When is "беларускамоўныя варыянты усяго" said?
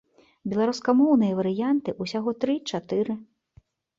0.53-2.33